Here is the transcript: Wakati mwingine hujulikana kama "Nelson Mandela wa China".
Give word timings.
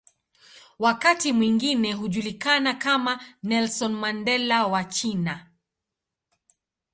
Wakati 0.79 1.33
mwingine 1.33 1.93
hujulikana 1.93 2.73
kama 2.73 3.23
"Nelson 3.43 3.93
Mandela 3.93 4.67
wa 4.67 4.83
China". 4.83 5.47